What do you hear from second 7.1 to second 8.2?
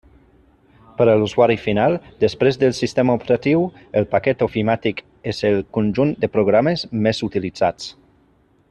utilitzats.